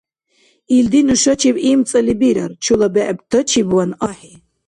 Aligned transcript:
Ишди 0.77 0.99
нушачиб 1.07 1.55
имцӀали 1.71 2.13
бирар, 2.21 2.51
чула 2.63 2.87
бегӀтачибван 2.93 3.91
ахӀи. 4.09 4.33